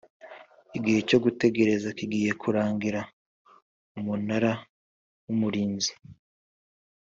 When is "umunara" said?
3.99-4.51